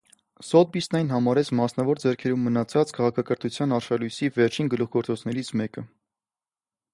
[0.45, 5.85] Սոթբիսն այն համարեց մասնավոր ձեռքերում մնացած «քաղաքակրթության արշալույսի վերջին գլուխգործոցներից մեկը»։